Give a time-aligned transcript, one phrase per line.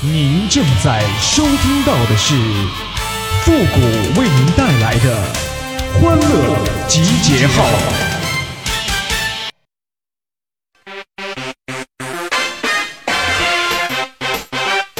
[0.00, 2.32] 您正在收听到的是
[3.42, 3.80] 复古
[4.20, 5.20] 为您带来的
[6.00, 7.64] 欢乐集结号。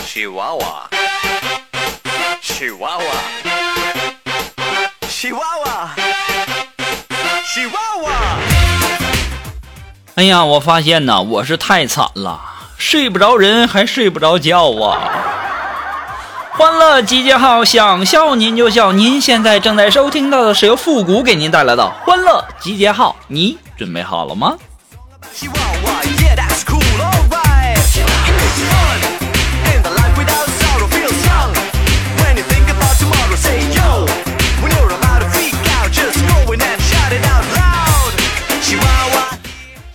[0.05, 0.91] 喜娃娃，
[2.43, 3.05] 喜娃娃，
[5.09, 5.95] 喜娃娃，
[7.47, 8.11] 喜娃娃。
[10.17, 12.41] 哎呀，我发现呐，我是太惨了，
[12.91, 14.99] 睡不着人，还睡不着觉啊！
[16.53, 18.93] 欢乐集结号，想笑您就笑。
[18.93, 24.57] 您现在正在收听到的是由复古给您带来的欢乐集结号，你准备好了吗？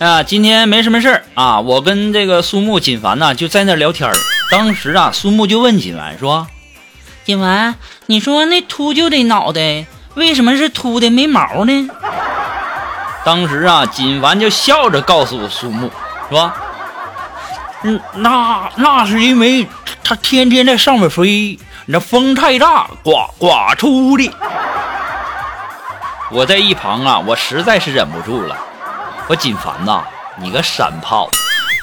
[0.03, 4.13] 啊，今天没什么事儿啊，我跟这个苏木、锦凡呐就在那儿聊天儿。
[4.51, 6.45] 当时啊，苏木就问锦凡说
[7.23, 7.75] ：“锦凡，
[8.07, 11.89] 你说那秃鹫的脑袋为什么是秃的没毛呢？”
[13.23, 15.89] 当时啊，锦凡就笑着告诉苏木
[16.29, 16.51] 说
[17.83, 19.65] ：“嗯，那那是因为
[20.03, 24.29] 它天天在上面飞，那风太大，刮刮秃的。”
[26.29, 28.57] 我在一旁啊，我实在是忍不住了。
[29.27, 30.03] 我锦凡呐，
[30.37, 31.29] 你个山炮，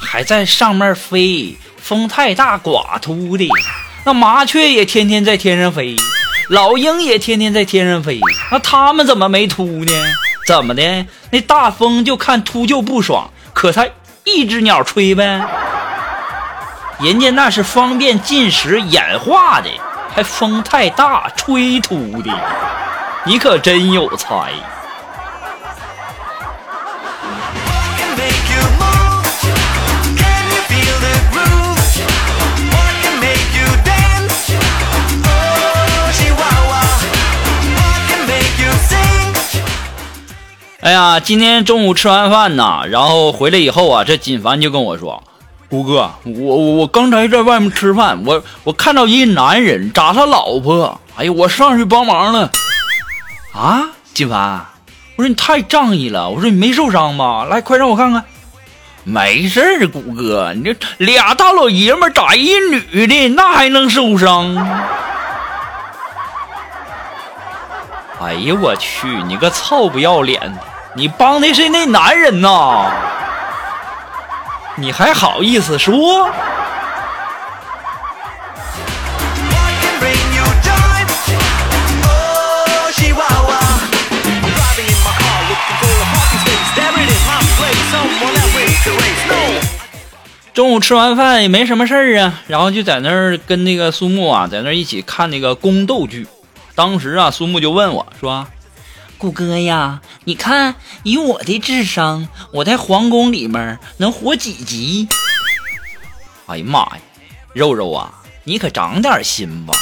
[0.02, 3.48] 还在上面飞，风太大刮秃的。
[4.05, 5.96] 那麻雀也天天在天上飞，
[6.50, 9.92] 老鹰也天天在天上飞，那他们怎么没秃呢？
[10.46, 11.06] 怎么的？
[11.30, 13.86] 那大风就看秃鹫不爽，可他
[14.24, 15.41] 一只鸟吹呗。
[17.00, 19.70] 人家那是方便进食演化的，
[20.14, 22.30] 还风太大吹秃的，
[23.24, 24.52] 你可真有才。
[40.90, 45.23] 哎呀，今天中午吃完饭呐，然后回来以后啊，这锦凡就跟我说
[45.70, 52.50] ：“谷哥，我我我刚才在外面吃饭，我我看到一男人扎他老婆，哎呀，我上去帮忙了。”
[53.55, 54.67] 啊，锦凡，
[55.14, 57.45] 我说你太仗义了，我说你没受伤吧？
[57.45, 58.24] 来，快让我看看。
[59.05, 64.56] 没事儿，谷哥，你这俩大老爷们儿打一女的，那还能受伤？
[68.20, 69.06] 哎呀，我去！
[69.29, 70.58] 你个臭不要脸的！
[70.95, 72.90] 你帮的是那男人呐，
[74.77, 76.28] 你还好意思说？
[90.52, 96.27] 中午吃完饭也没什么事儿啊，然后就在那儿跟那个苏木啊，在那儿一起看那个宫斗剧。
[96.74, 98.46] 当时啊，苏木就问我说
[99.20, 105.08] ：“谷哥呀，你看以我的智商，我在皇宫里面能活几集？”
[106.48, 106.97] 哎呀妈呀，
[107.53, 108.14] 肉肉啊，
[108.45, 109.75] 你可长点心吧！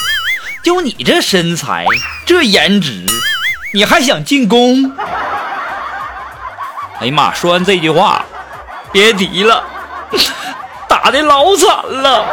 [0.64, 1.86] 就你这身材，
[2.26, 3.06] 这颜值，
[3.72, 4.92] 你还想进宫？
[6.98, 7.32] 哎呀妈！
[7.32, 8.24] 说完这句话，
[8.90, 9.64] 别提了。
[10.88, 12.26] 打的老惨了。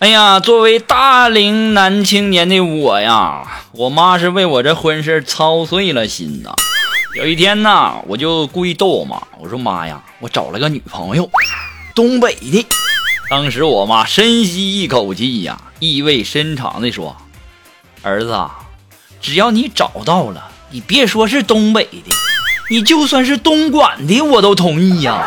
[0.00, 6.52] 哎呀，作为大龄男青年的我呀，我妈是为我这婚事操碎了心呐。
[7.14, 11.30] 有一天呐，我就故意逗我妈，我说妈呀，我找了个女朋友，
[11.94, 12.66] 东北的。
[13.30, 17.16] 当时我妈深吸一口气呀，意味深长的说
[18.02, 18.36] ：“儿子，
[19.20, 22.10] 只要你找到了，你别说是东北的，
[22.68, 25.24] 你就算是东莞的，我都同意呀。”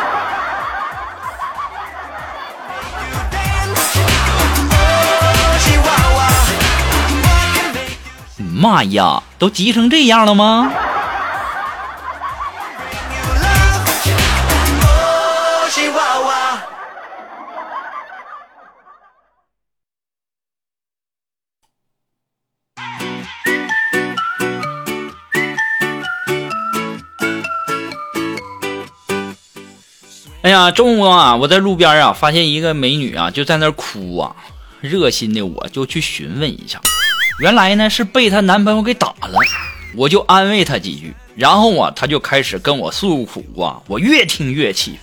[8.60, 10.72] 妈呀，都急成这样了吗？
[30.42, 34.34] 哎呀，中午啊，我在路边啊发现一个美女啊，就在那哭啊。
[34.80, 36.80] 热心的我就去询问一下，
[37.38, 39.38] 原来呢是被她男朋友给打了，
[39.96, 44.98] 我就安慰她几句，然后啊，她就开始跟我诉苦啊，我越听越气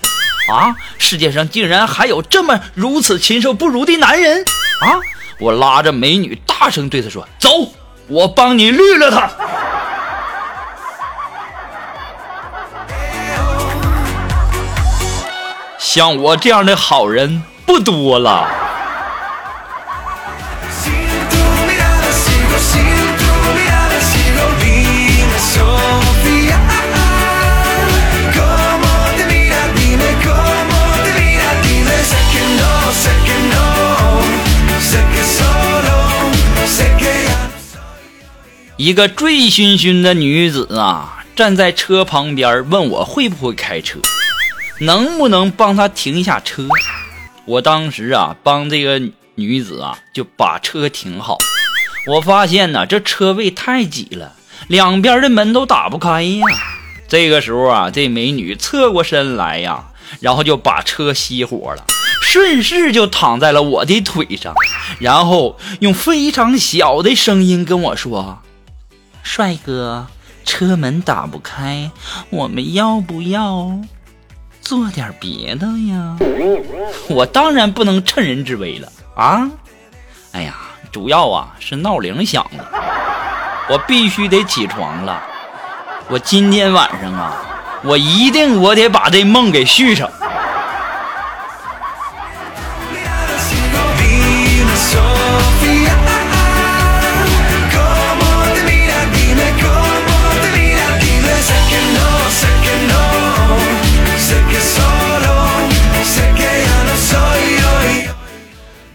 [0.50, 0.76] 啊！
[0.98, 4.44] 世界上竟然还有这么如此禽兽不如的男人！
[4.82, 5.00] 啊！
[5.40, 7.50] 我拉着美女大声对她说：“走，
[8.08, 9.30] 我帮你绿了他。”
[15.80, 18.65] 像我这样的好人不多了。
[38.86, 43.98] 一个醉醺醺的女子啊，站在车旁边问我会不会开车，
[44.82, 46.68] 能不能帮她停一下车。
[47.46, 49.02] 我当时啊，帮这个
[49.34, 51.40] 女子啊就把车停好。
[52.06, 54.34] 我发现呢，这车位太挤了，
[54.68, 56.44] 两边的门都打不开呀。
[57.08, 59.86] 这个时候啊，这美女侧过身来呀，
[60.20, 61.84] 然后就把车熄火了，
[62.22, 64.54] 顺势就躺在了我的腿上，
[65.00, 68.44] 然后用非常小的声音跟我说。
[69.26, 70.06] 帅哥，
[70.46, 71.90] 车门打不开，
[72.30, 73.72] 我们要不要
[74.62, 76.16] 做点别的呀？
[77.10, 79.50] 我当然不能趁人之危了啊！
[80.32, 80.56] 哎呀，
[80.92, 82.70] 主要啊是闹铃响了，
[83.68, 85.22] 我必须得起床了。
[86.08, 87.36] 我今天晚上啊，
[87.84, 90.08] 我一定我得把这梦给续上。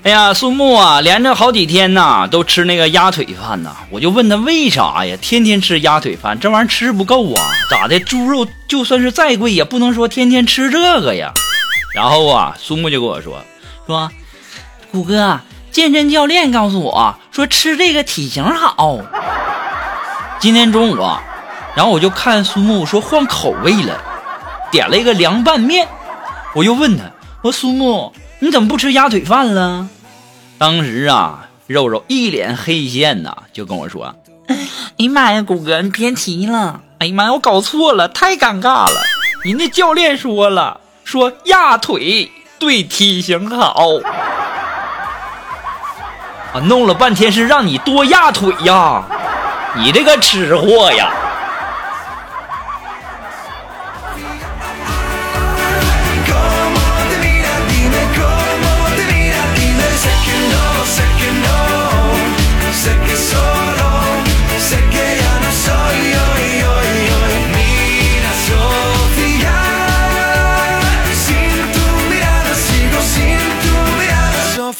[0.03, 3.77] 哎呀，苏木啊，连着好几天呐，都吃那个鸭腿饭呐。
[3.91, 5.15] 我就问他为啥呀？
[5.21, 7.51] 天天吃鸭腿饭，这玩意儿吃不够啊？
[7.71, 8.01] 咋的？
[8.01, 11.35] 猪肉就算是再贵，也不能说天天吃这个呀。
[11.95, 13.45] 然后啊，苏木就跟我说
[13.87, 14.11] 说，
[14.91, 15.39] 谷哥，
[15.71, 18.99] 健身教练告诉我说吃这个体型好。
[20.39, 21.23] 今天中午啊，
[21.75, 24.03] 然后我就看苏木说换口味了，
[24.73, 25.87] 点了一个凉拌面。
[26.55, 27.05] 我又问他，
[27.43, 28.11] 我说苏木，
[28.43, 29.89] 你怎么不吃鸭腿饭了？
[30.57, 34.15] 当时啊，肉肉一脸黑线呐，就跟我说
[34.49, 34.57] ：“哎
[35.05, 36.81] 呀妈呀，谷哥，你别提了！
[36.99, 39.03] 哎呀妈呀，我搞错了，太尴尬了。
[39.45, 43.87] 人家教练说了，说压腿对体型好。
[46.55, 49.05] 啊，弄了半天是让你多压腿呀，
[49.77, 51.13] 你这个吃货呀！”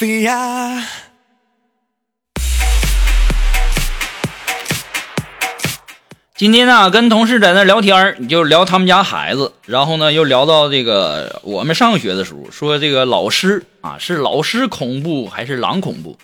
[0.01, 0.83] Mirada, Sofía.
[6.37, 16.17] 今天呢，跟同事在那聊天儿，就聊他们家孩子，然后呢，又聊到这个我们上学的时候，说这个老师啊，是老师恐怖还是狼恐怖？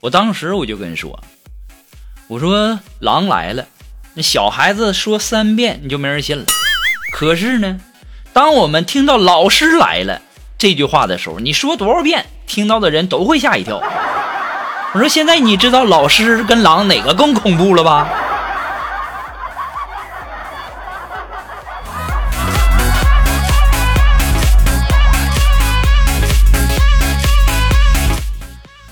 [0.00, 1.18] 我当时我就跟说，
[2.28, 3.66] 我说狼来了，
[4.12, 6.44] 那小孩子说三遍你就没人信了。
[7.12, 7.80] 可是呢，
[8.34, 10.20] 当我们听到老师来了
[10.58, 13.76] 这句话的时候，你说多少遍，听到的人都会吓一跳。
[14.94, 18.08] 我说现在你知道老师跟狼哪个更恐怖了吧？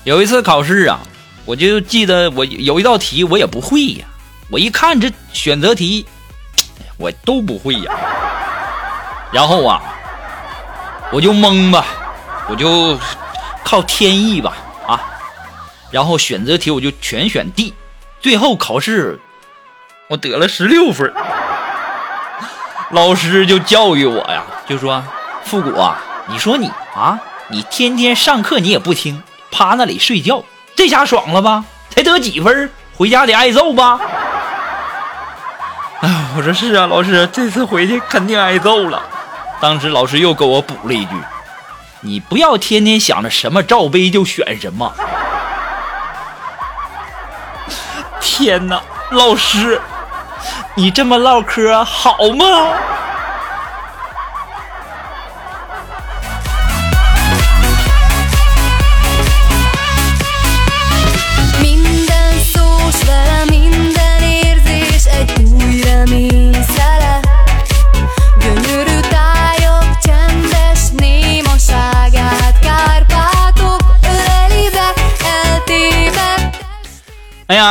[0.03, 0.99] 有一次考试啊，
[1.45, 4.05] 我就记得我有一道题我也不会呀，
[4.51, 6.05] 我一看这选择题，
[6.97, 7.91] 我都不会呀。
[9.31, 9.81] 然后啊，
[11.15, 11.85] 我就蒙吧，
[12.49, 12.99] 我就
[13.63, 14.53] 靠天意吧
[14.85, 14.99] 啊。
[15.89, 17.73] 然后选择题我就全选 D，
[18.19, 19.17] 最后考试
[20.09, 21.13] 我得了十六分。
[22.89, 25.01] 老师就教育我呀，就说
[25.45, 25.95] ：“复古啊，
[26.27, 27.17] 你说你啊，
[27.47, 30.43] 你天天上课你也不听，趴那里睡觉，
[30.75, 31.63] 这下爽了吧？
[31.91, 34.01] 才得几分，回家得挨揍吧？”
[36.03, 39.01] 哎，我说是啊，老师，这次回去肯定挨揍了。
[39.59, 41.15] 当时老师又给我补了一句
[42.01, 44.93] ：“你不要天天想着什么罩杯就选什么。”
[48.21, 48.81] 天哪，
[49.11, 49.81] 老师，
[50.75, 52.45] 你这么唠嗑好吗？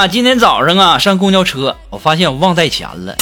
[0.07, 3.17] 今天早上啊，上公交车，我发现我忘带钱了，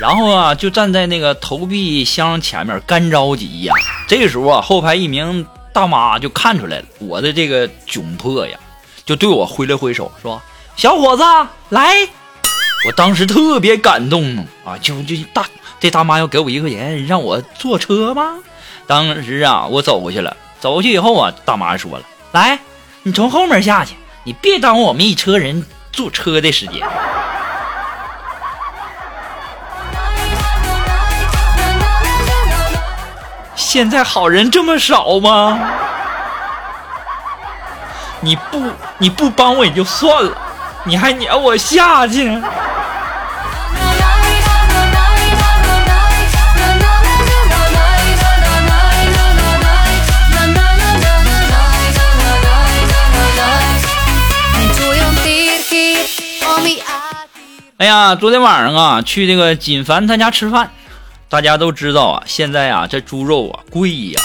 [0.00, 3.74] 然后啊，就站在那个投币箱前面干着急呀。
[4.06, 8.58] 这时候啊，后排一名大妈就看出来了我的这个窘迫呀，
[9.04, 10.40] 就对我挥了挥手，说
[10.76, 11.24] ：“小伙子，
[11.70, 12.08] 来。”
[12.86, 15.44] 我当时特别感动啊，就就大
[15.80, 18.36] 这大妈要给我一块钱让我坐车吗？
[18.86, 22.60] 当时啊，我走过去了，走过去以后啊，大妈说了：“来，
[23.02, 26.86] 你从后面下去，你别耽误我们一车人坐车的时间。”
[33.54, 35.58] 现在好人这么少吗？
[38.20, 40.36] 你不你不帮我也就算了，
[40.84, 42.42] 你还撵我下去。
[57.78, 60.72] 哎呀，昨天晚上啊，去这个锦凡他家吃饭，
[61.28, 64.20] 大家都知道啊，现在啊这猪肉啊贵呀。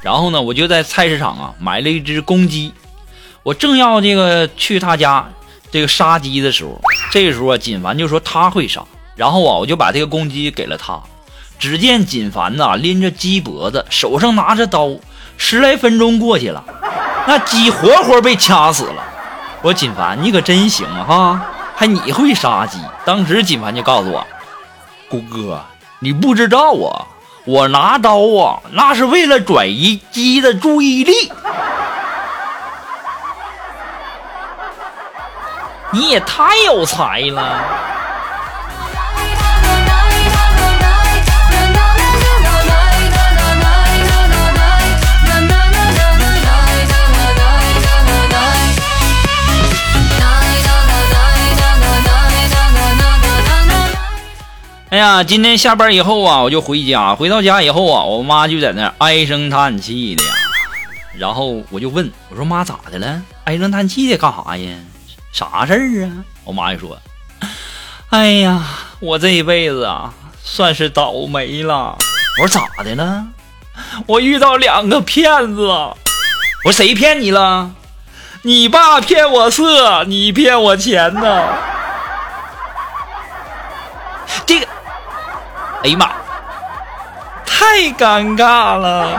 [0.00, 2.72] 然后呢，我就在菜市场啊买了一只公鸡，
[3.42, 5.28] 我正要这个去他家
[5.70, 8.82] 这个杀鸡的时候，这时候啊锦凡就说他会杀，
[9.16, 10.98] 然后啊我就把这个公鸡给了他。
[11.58, 14.88] 只见锦凡呐拎着鸡脖子，手上拿着刀，
[15.36, 16.64] 十来分钟过去了，
[17.26, 19.04] 那鸡活活被掐死了。
[19.60, 21.46] 我说锦凡，你可真行啊哈！
[21.74, 22.78] 还你会杀鸡？
[23.04, 24.26] 当时金凡就告诉我
[25.10, 25.60] ：“谷哥，
[26.00, 27.06] 你不知道啊，
[27.44, 31.32] 我拿刀啊，那是为了转移鸡的注意力。”
[35.94, 37.81] 你也太有才了！
[54.92, 57.14] 哎呀，今天下班以后啊，我就回家。
[57.14, 60.30] 回到家以后啊，我妈就在那唉声叹气的呀。
[61.16, 63.22] 然后我就问我说：“妈，咋的了？
[63.44, 64.68] 唉声叹气的干啥呀？
[65.32, 66.12] 啥事儿啊？”
[66.44, 66.98] 我妈就说
[68.12, 68.62] ：“哎呀，
[69.00, 70.12] 我这一辈子啊，
[70.44, 71.96] 算是倒霉了。”
[72.42, 73.24] 我说：“咋的了？”
[74.06, 75.68] 我遇到两个骗子。
[75.68, 75.96] 我
[76.64, 77.70] 说：“谁骗你了？
[78.42, 81.48] 你爸骗我色，你骗我钱呢？”
[85.84, 86.10] 哎呀妈！
[87.44, 89.18] 太尴尬了。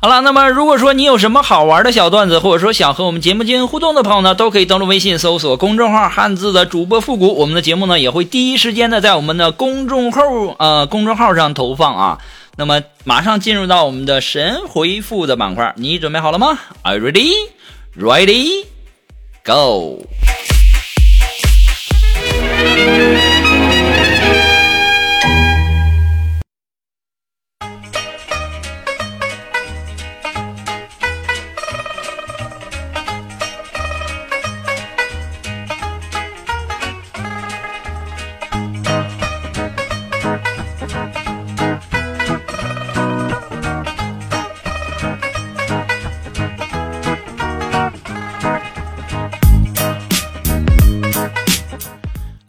[0.00, 10.20] 好了，那么如果说你有什么好玩的小段子，或者说想和我们节目进行互动的朋友呢，都可以登录微信搜索公众号“汉字的主播复古”，我们的节目呢也会第一时间的在我们的公众号
[10.58, 12.18] 呃公众号上投放啊。
[12.56, 17.32] 那么，马上进入到我们的神回复的板块，你准备好了吗？Are you ready?
[17.98, 18.66] Ready?
[19.42, 20.06] Go!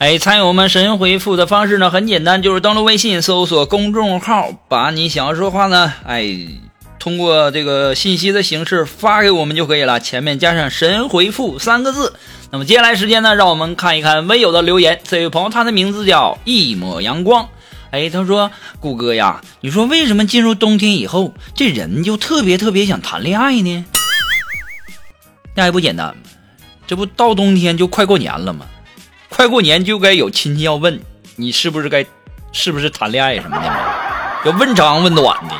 [0.03, 6.35] 哎，参与我们神回复的方式呢，很简单，就是登录微信，搜索公众号，把你想要说话呢，哎，
[6.99, 12.15] 通过这个信息的形式发给我们就可以了，前面加上“神回复”三个字。
[12.51, 14.99] 那么接下来时间呢，让我们看一看微友的留言。
[15.05, 17.47] 这位朋友，他的名字叫一抹阳光。
[17.91, 23.85] 哎，他说：“谷歌呀，你说为什么进入冬天以后，这人就特别特别想谈恋爱呢？
[25.55, 26.13] 那还不简单，
[26.85, 28.65] 这不到冬天就快过年了吗？”
[29.35, 31.01] 快过年就该有亲戚要问
[31.37, 32.05] 你是不是该，
[32.51, 33.75] 是不是谈恋爱什么的吗？
[34.45, 35.55] 要问长问短的。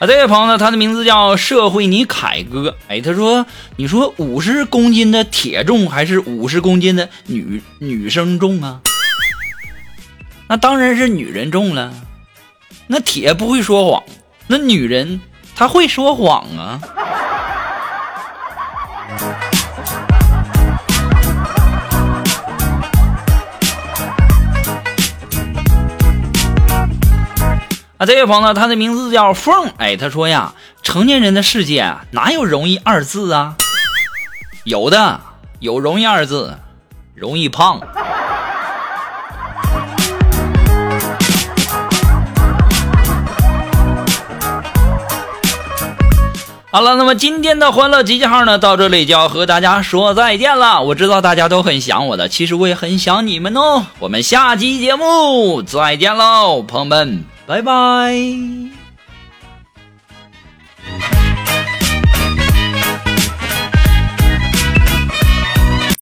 [0.00, 2.76] 啊，这位朋友呢，他的名字叫社会你凯哥。
[2.88, 3.46] 哎，他说
[3.78, 8.80] ：“你说五十公斤的铁重还是五十公斤的女女生重啊？
[10.48, 11.94] 那当然是女人重了。
[12.88, 14.02] 那铁不会说谎。”
[14.46, 15.20] 那女人
[15.54, 16.80] 她会说谎啊！
[27.98, 33.54] 啊，这位朋友，他的名字叫凤，哎，他说呀，成年人的世界，哪有容易二字啊？
[34.64, 35.20] 有的，
[35.60, 36.58] 有容易二字，
[37.14, 37.80] 容易胖。
[46.72, 50.82] 好了，那么今天的欢乐集结号呢，到这里就要和大家说再见了。
[50.82, 53.84] 我知道大家都很想我的，其实我也很想你们哦。
[53.98, 58.81] 我们下期节目再见喽，朋友们，拜拜。